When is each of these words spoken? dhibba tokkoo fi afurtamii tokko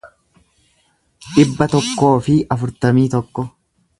dhibba 1.35 1.69
tokkoo 1.75 2.15
fi 2.29 2.39
afurtamii 2.57 3.09
tokko 3.19 3.49